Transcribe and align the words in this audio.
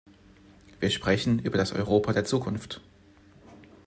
Wir 0.79 0.89
sprechen 0.89 1.37
über 1.37 1.59
das 1.59 1.73
Europa 1.73 2.11
der 2.11 2.25
Zukunft. 2.25 2.81